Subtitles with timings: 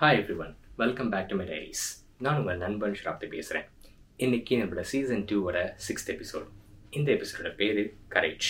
[0.00, 1.84] Hi everyone welcome back to my diaries
[2.18, 3.66] நான் உங்கள் நண்பன் ஷராப்தி பேசுகிறேன்
[4.16, 6.48] இன்னைக்கு நம்மளோட சீசன் டூவோட சிக்ஸ்த் எபிசோட்
[6.90, 7.80] இந்த எபிசோடோட பேர்
[8.10, 8.48] கரேஜ்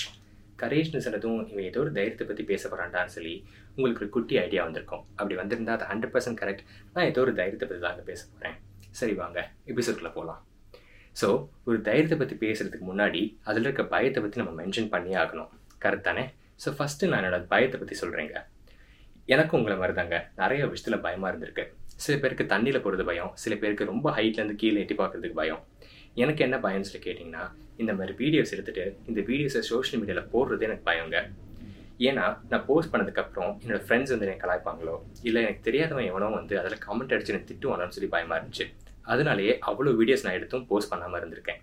[0.58, 5.06] கரேஜ்னு சொன்னதும் இவன் ஏதோ ஒரு தைரியத்தை பற்றி பேச போகிறான்டான்னு சொல்லி உங்களுக்கு ஒரு குட்டி ஐடியா வந்திருக்கும்.
[5.14, 6.64] அப்படி வந்திருந்தா அது ஹண்ட்ரட் பர்சன்ட் கரெக்ட்
[6.94, 8.56] நான் ஏதோ ஒரு தைரியத்தை பற்றி தாங்க பேச போகிறேன்
[8.90, 10.46] சரி வாங்க எபிசோட்குள்ளே போகலாம்
[11.22, 15.50] ஸோ ஒரு தைரியத்தை பற்றி பேசுகிறதுக்கு முன்னாடி அதில் இருக்க பயத்தை பற்றி நம்ம மென்ஷன் பண்ணியே ஆகணும்.
[15.84, 16.34] கரெக்ட் தானே?
[16.66, 18.36] ஸோ ஃபஸ்ட்டு நான் என்னோடய பயத்தை பற்றி சொல்கிறேங்க
[19.34, 21.64] எனக்கும் உங்களை மாதிரி தாங்க நிறைய விஷயத்தில் பயமாக இருந்திருக்கு.
[22.04, 25.62] சில பேருக்கு தண்ணியில் போகிறது பயம் சில பேருக்கு ரொம்ப ஹைட்லேருந்து கீழே எட்டி பார்க்குறதுக்கு பயம்.
[26.22, 27.44] எனக்கு என்ன பயம்னு சொல்லி கேட்டிங்கன்னா
[27.82, 31.16] இந்த மாதிரி வீடியோஸ் எடுத்துகிட்டு இந்த வீடியோஸை சோஷியல் மீடியாவில் போடுறது எனக்கு பயங்க
[32.08, 34.94] ஏன்னா நான் போஸ்ட் பண்ணதுக்கப்புறம் என்னோட ஃப்ரெண்ட்ஸ் வந்து என்னை கலாய்ப்பாங்களோ
[35.28, 38.66] இல்லை எனக்கு தெரியாதவன் எவனோ வந்து அதில் கமெண்ட் அடிச்சு எனக்கு திட்டுவானோன்னு சொல்லி பயமாக இருந்துச்சு.
[39.12, 41.60] அதனாலேயே அவ்வளோ வீடியோஸ் நான் எடுத்தும் போஸ்ட் பண்ணாமல் இருந்திருக்கேன்.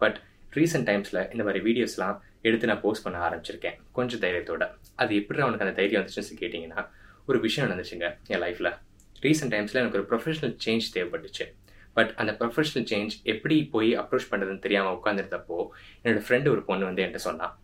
[0.00, 0.16] பட்
[0.58, 2.16] ரீசெண்ட் டைம்ஸில் இந்த மாதிரி வீடியோஸ்லாம்
[2.48, 3.76] எடுத்து நான் போஸ்ட் பண்ண ஆரம்பிச்சிருக்கேன்.
[3.98, 4.64] கொஞ்சம் தைரியத்தோட.
[5.02, 6.82] அது எப்படி அவனுக்கு அந்த தைரியம் வந்துச்சுன்னு கேட்டிங்கன்னா
[7.28, 8.72] ஒரு விஷயம் நடந்துச்சுங்க என் லைஃப்பில்
[9.26, 11.46] ரீசெண்ட் டைம்ஸில் எனக்கு ஒரு ப்ரொஃபஷனல் சேஞ்ச் தேவைப்பட்டுச்சு.
[11.98, 15.58] பட் அந்த ப்ரொஃபஷனல் சேஞ்ச் எப்படி போய் அப்ரோச் பண்ணுறதுன்னு தெரியாமல் உட்காந்துருந்தப்போ
[16.02, 17.54] என்னோடய ஃப்ரெண்டு ஒரு பொண்ணு வந்து என்கிட்ட சொன்னான்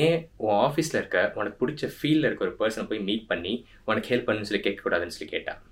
[0.00, 3.52] ஏன் உன் ஆஃபீஸில் இருக்க உனக்கு பிடிச்ச ஃபீல்டில் இருக்க ஒரு பர்சனை போய் மீட் பண்ணி
[3.88, 5.62] உனக்கு ஹெல்ப் பண்ணுன்னு சொல்லி கேட்கக்கூடாதுன்னு சொல்லி கேட்டான்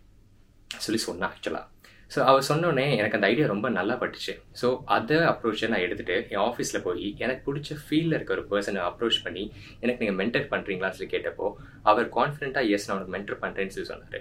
[0.86, 1.66] சொல்லி சொன்னான் ஆக்சுவலாக
[2.14, 4.34] ஸோ அவர் சொன்னோடனே எனக்கு அந்த ஐடியா ரொம்ப நல்லா பட்டுச்சு.
[4.60, 9.18] ஸோ அதை அப்ரோச்சை நான் எடுத்துகிட்டு என் ஆஃபீஸில் போய் எனக்கு பிடிச்ச ஃபீல்டில் இருக்க ஒரு பர்சனை அப்ரோச்
[9.26, 9.44] பண்ணி
[9.84, 11.48] எனக்கு நீங்கள் மென்டர் பண்ணுறீங்களான்னு சொல்லி கேட்டப்போ
[11.92, 14.20] அவர் கான்ஃபிடென்ட்டாக எஸ் நான் உனக்கு மென்டர் பண்ணுறேன்னு சொல்லி சொன்னார்.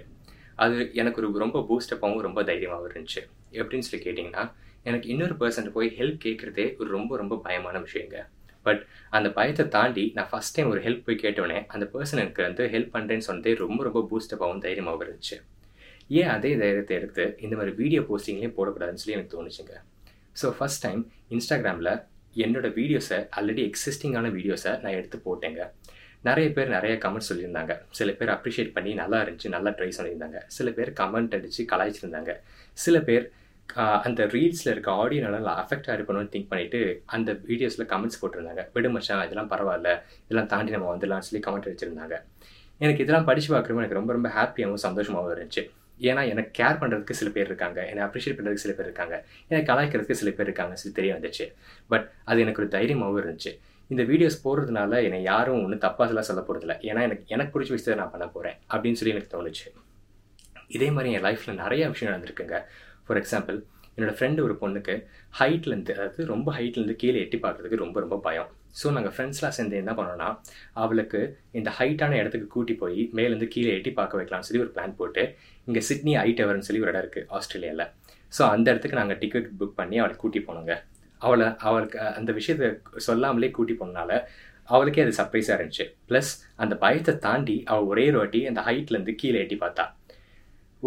[0.64, 3.22] அது எனக்கு ஒரு ரொம்ப பூஸ்டப்பாகவும் ரொம்ப தைரியமாகவும் இருந்துச்சு.
[3.60, 4.44] எப்படின்னு சொல்லி கேட்டிங்கன்னா
[4.88, 8.18] எனக்கு இன்னொரு பர்சன் போய் ஹெல்ப் கேட்குறதே ஒரு ரொம்ப ரொம்ப பயமான விஷயங்க.
[8.66, 8.82] பட்
[9.16, 12.94] அந்த பயத்தை தாண்டி நான் ஃபஸ்ட் டைம் ஒரு ஹெல்ப் போய் கேட்டோடனே அந்த பர்சன் எனக்கு வந்து ஹெல்ப்
[12.96, 15.36] பண்ணுறேன்னு சொன்னதே ரொம்ப ரொம்ப பூஸ்டப்பாகவும் தைரியமாகவும் இருந்துச்சு.
[16.20, 19.74] ஏன் அதே தைரியத்தை எடுத்து இந்த மாதிரி வீடியோ போஸ்டிங்லேயும் போடக்கூடாதுன்னு சொல்லி எனக்கு தோணுச்சுங்க.
[20.40, 21.02] ஸோ ஃபஸ்ட் டைம்
[21.36, 21.92] இன்ஸ்டாகிராமில்
[22.44, 25.62] என்னோடய வீடியோஸை ஆல்ரெடி எக்ஸிஸ்டிங்கான வீடியோஸை நான் எடுத்து போட்டேங்க.
[26.28, 27.72] நிறைய பேர் நிறைய கமெண்ட் சொல்லியிருந்தாங்க.
[27.98, 32.32] சில பேர் அப்ரிஷியேட் பண்ணி நல்லா இருந்துச்சு நல்லா ட்ரை சொல்லியிருந்தாங்க சில பேர் கமெண்ட் அடித்து கலாய்ச்சிருந்தாங்க.
[32.84, 33.26] சில பேர்
[34.06, 36.80] அந்த ரீல்ஸில் இருக்க ஆடியோ நல்லா அஃபெக்ட் ஆகிருக்கணும்னு திங்க் பண்ணிவிட்டு
[37.16, 38.62] அந்த வீடியோஸில் கமெண்ட்ஸ் போட்டிருந்தாங்க.
[38.76, 39.90] விடுமச்சான் இதெல்லாம் பரவாயில்ல
[40.26, 42.16] இதெல்லாம் தாண்டி நம்ம வந்துடலாம்னு சொல்லி கமெண்ட் அடிச்சிருந்தாங்க.
[42.84, 45.64] எனக்கு இதெல்லாம் படித்து பார்க்குறப்ப எனக்கு ரொம்ப ரொம்ப ஹாப்பியாகவும் சந்தோஷமாகவும் இருந்துச்சு.
[46.00, 47.86] ஏன்னா எனக்கு கேர் பண்ணுறதுக்கு சில பேர் இருக்காங்க.
[47.86, 49.24] என்னை அப்ரிஷியேட் பண்ணுறதுக்கு சில பேர் இருக்காங்க.
[49.48, 50.74] என்னை கலாய்க்கிறதுக்கு சில பேர் இருக்காங்க.
[50.74, 51.52] சில தெரிய வந்துச்சு.
[51.88, 53.58] பட் அது எனக்கு ஒரு தைரியமாகவும் இருந்துச்சு.
[53.88, 58.10] இந்த வீடியோஸ் போடுறதுனால என்னை யாரும் ஒன்றும் தப்பாதெல்லாம் சொல்ல போகிறதில்ல ஏன்னா எனக்கு எனக்கு பிடிச்ச விஷயத்தை நான்
[58.10, 59.66] பண்ண போகிறேன் அப்படின்னு சொல்லி எனக்கு தோணுச்சு.
[60.68, 62.56] இதே மாதிரி என் லைஃப்பில் நிறைய விஷயம் நடந்திருக்குங்க.
[63.06, 63.58] ஃபார் எக்ஸாம்பிள்
[63.98, 64.94] என்னோடய ஃப்ரெண்டு ஒரு பொண்ணுக்கு
[65.38, 68.50] ஹைட்லேருந்து அதாவது ரொம்ப ஹைட்லேருந்து கீழே எட்டி பார்க்குறதுக்கு ரொம்ப ரொம்ப பயம்.
[68.80, 70.28] ஸோ நாங்கள் ஃப்ரெண்ட்ஸ்லாம் சேர்ந்து என்ன பண்ணோன்னா
[70.82, 71.20] அவளுக்கு
[71.58, 75.22] இந்த ஹைட்டான இடத்துக்கு கூட்டி போய் மேலேருந்து கீழே எட்டி பார்க்க வைக்கலாம்னு சொல்லி ஒரு பிளான் போட்டு
[75.68, 77.84] இங்கே சிட்னி ஐ டவர்னு சொல்லி ஒரு இடம் இருக்குது ஆஸ்திரேலியாவில்
[78.32, 80.74] ஸோ அந்த இடத்துக்கு நாங்கள் டிக்கெட் புக் பண்ணி அவளை கூட்டி போனோங்க.
[81.20, 82.68] அவளை அவளுக்கு அந்த விஷயத்தை
[83.08, 84.12] சொல்லாமலே கூட்டி போனனால
[84.74, 85.86] அவளுக்கே அது சர்ப்ரைஸாக இருந்துச்சு.
[86.08, 86.32] ப்ளஸ்
[86.62, 89.84] அந்த பயத்தை தாண்டி அவள் ஒரே ஒரு வாட்டி அந்த ஹைட்லேருந்து கீழே எட்டி பார்த்தா.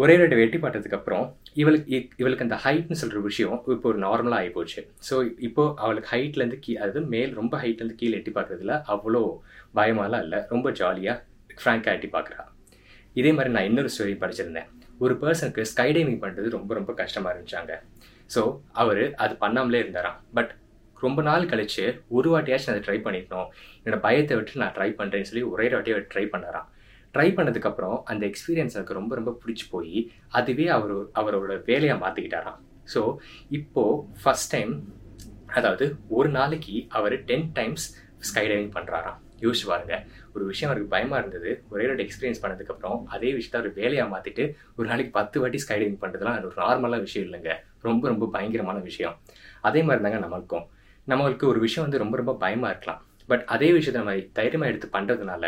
[0.00, 1.24] ஒரே ரெண்டு வெட்டி பார்த்ததுக்கப்புறம்
[1.60, 4.80] இவளுக்கு இவளுக்கு அந்த ஹைட்னு சொல்கிற விஷயம் இப்போ ஒரு நார்மலாக ஆகி போச்சு.
[5.08, 5.14] ஸோ
[5.46, 9.22] இப்போது அவளுக்கு ஹைட்லேருந்து கீ அதாவது மேல் ரொம்ப ஹைட்லேருந்து கீழே எட்டி பார்க்குறதுல அவ்வளோ
[9.80, 10.40] பயமாலாம் இல்லை.
[10.52, 11.18] ரொம்ப ஜாலியாக
[11.60, 12.42] ஃப்ராங்காக எட்டி பார்க்குறா.
[13.20, 14.70] இதே மாதிரி நான் இன்னொரு ஸ்டோரி படிச்சிருந்தேன்.
[15.04, 17.72] ஒரு பர்சனுக்கு ஸ்கை டைவிங் பண்ணுறது ரொம்ப ரொம்ப கஷ்டமாக இருந்துச்சாங்க.
[18.34, 18.42] ஸோ
[18.82, 20.18] அவர் அது பண்ணாமலே இருந்தாராம்.
[20.38, 20.52] பட்
[21.04, 21.84] ரொம்ப நாள் கழிச்சு
[22.16, 23.48] ஒரு வாட்டியாச்சும் அதை ட்ரை பண்ணிக்கணும்
[23.84, 26.68] என்னோடய பயத்தை விட்டு நான் ட்ரை பண்ணுறேன்னு சொல்லி ஒரே வாட்டியாக ட்ரை பண்ணாராம்.
[27.14, 29.96] ட்ரை பண்ணதுக்கப்புறம் அந்த எக்ஸ்பீரியன்ஸ் எனக்கு ரொம்ப ரொம்ப பிடிச்சி போய்
[30.28, 32.60] அதுவே அவர் அவரோட வேலையாக மாற்றிக்கிட்டாராம்
[32.94, 33.02] ஸோ
[33.48, 34.72] இப்போது ஃபஸ்ட் டைம்
[35.46, 37.86] அதாவது ஒரு நாளைக்கு அவர் டென் டைம்ஸ்
[38.18, 39.94] ஸ்கை டைவிங் பண்ணுறாராம் யோசிச்சு பாருங்க
[40.34, 44.44] ஒரு விஷயம் அவருக்கு பயமாக இருந்தது ஒரே ஒரு எக்ஸ்பீரியன்ஸ் பண்ணதுக்கப்புறம் அதே விஷயத்த அவர் வேலையாக மாற்றிட்டு
[44.76, 47.52] ஒரு நாளைக்கு பத்து வாட்டி ஸ்கை டைவிங் பண்ணுறதுலாம் ஒரு நார்மலான விஷயம் இல்லைங்க.
[47.82, 49.16] ரொம்ப ரொம்ப பயங்கரமான விஷயம்.
[49.60, 50.64] அதே மாதிரி தாங்க நம்மளுக்கும்.
[51.08, 53.00] நம்மளுக்கு ஒரு விஷயம் வந்து ரொம்ப ரொம்ப பயமாக இருக்கலாம்.
[53.30, 55.44] பட் அதே விஷயத்தை நம்ம தைரியமாக எடுத்து பண்ணுறதுனால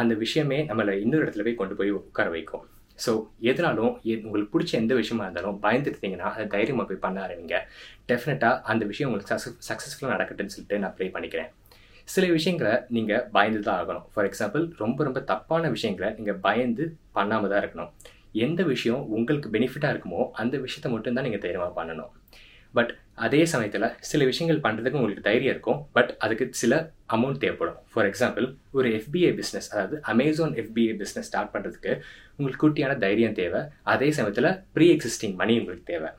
[0.00, 2.64] அந்த விஷயமே நம்மளை இன்னொரு இடத்துல போய் கொண்டு போய் உட்கார வைக்கும்.
[3.04, 3.12] ஸோ
[3.50, 3.92] எதனாலும்
[4.26, 7.58] உங்களுக்கு பிடிச்ச எந்த விஷயமா இருந்தாலும் பயந்துட்டீங்கன்னா அதை தைரியமாக போய் பண்ண ஆரம்பிங்க.
[8.10, 11.50] டெஃபினட்டாக அந்த விஷயம் உங்களுக்கு சக்ஸஸ் சக்ஸஸ்ஃபுல்லாக நடக்கட்டும்னு சொல்லிட்டு நான் ப்ளே பண்ணிக்கிறேன்.
[12.14, 14.06] சில விஷயங்களை நீங்கள் பயந்து தான் ஆகணும்.
[14.14, 16.84] ஃபார் எக்ஸாம்பிள் ரொம்ப ரொம்ப தப்பான விஷயங்களை நீங்கள் பயந்து
[17.18, 17.92] பண்ணாமல் தான் இருக்கணும்.
[18.46, 22.12] எந்த விஷயம் உங்களுக்கு பெனிஃபிட்டாக இருக்குமோ அந்த விஷயத்த மட்டும்தான் நீங்கள் தைரியமாக பண்ணணும்.
[22.78, 22.92] பட்
[23.24, 25.80] அதே சமயத்தில் சில விஷயங்கள் பண்ணுறதுக்கு உங்களுக்கு தைரியம் இருக்கும்.
[25.96, 26.74] பட் அதுக்கு சில
[27.16, 27.78] அமௌண்ட் தேவைப்படும்.
[27.92, 28.46] ஃபார் எக்ஸாம்பிள்
[28.78, 31.92] ஒரு எஃபிஐ பிஸ்னஸ் அதாவது அமேசான் எஃபிஐ பிஸ்னஸ் ஸ்டார்ட் பண்ணுறதுக்கு
[32.36, 33.62] உங்களுக்கு குட்டியான தைரியம் தேவை.
[33.94, 36.10] அதே சமயத்தில் ப்ரீ எக்ஸிஸ்டிங் மணி உங்களுக்கு தேவை.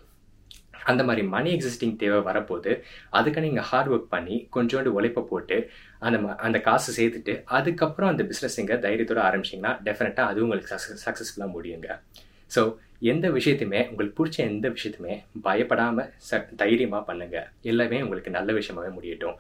[0.91, 2.71] அந்த மாதிரி மணி எக்ஸிஸ்டிங் தேவை வரப்போது
[3.17, 5.57] அதுக்கு நீங்கள் ஹார்ட் ஒர்க் பண்ணி கொஞ்சோண்டு உழைப்பை போட்டு
[6.07, 6.17] அந்த
[6.47, 11.89] அந்த காசு சேர்த்துட்டு அதுக்கப்புறம் அந்த பிஸ்னஸ் நீங்கள் தைரியத்தோடு ஆரம்பிச்சிங்கன்னா டெஃபினட்டாக அது உங்களுக்கு சக்ஸஸ் சக்ஸஸ்ஃபுல்லாக முடியுங்க.
[12.55, 12.61] ஸோ
[13.11, 15.15] எந்த விஷயத்தையுமே உங்களுக்கு பிடிச்ச எந்த விஷயத்தையுமே
[15.45, 19.37] பயப்படாமல் ச தைரியமாக பண்ணுங்கள் எல்லாமே உங்களுக்கு நல்ல விஷயமாகவே முடியட்டும்.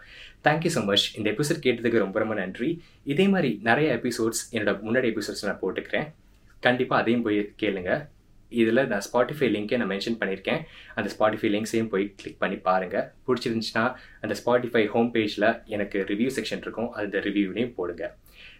[0.47, 2.69] தேங்க்யூ ஸோ மச் இந்த எபிசோட் கேட்டதுக்கு ரொம்ப ரொம்ப நன்றி.
[3.13, 6.07] இதே மாதிரி நிறைய எபிசோட்ஸ் என்னோட முன்னாடி எபிசோட்ஸ் நான் போட்டுக்கிறேன்.
[6.67, 7.93] கண்டிப்பாக அதையும் போய் கேளுங்க.
[8.61, 10.59] இதில் நான் ஸ்பாட்டிஃபை லிங்க்கே நான் மென்ஷன் பண்ணியிருக்கேன்.
[10.97, 13.85] அந்த ஸ்பாட்டிஃபை லிங்க்ஸையும் போய் கிளிக் பண்ணி பாருங்கள் பிடிச்சிருந்துச்சுன்னா
[14.23, 16.91] அந்த ஸ்பாட்டிஃபை ஹோம் பேஜில் எனக்கு ரிவ்யூ செக்ஷன் இருக்கும்.
[17.01, 18.03] அந்த ரிவ்யூனையும் போடுங்க.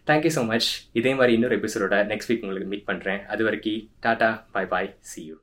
[0.08, 4.32] தேங்க்யூ ஸோ மச் இதே மாதிரி இன்னொரு எபிசோடோட நெக்ஸ்ட் வீக் உங்களுக்கு மீட் பண்ணுறேன் அது வரைக்கும் tata
[4.52, 5.36] bye bye see you